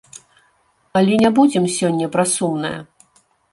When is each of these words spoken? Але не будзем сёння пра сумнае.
Але 1.01 1.19
не 1.25 1.31
будзем 1.37 1.69
сёння 1.77 2.11
пра 2.17 2.27
сумнае. 2.35 2.75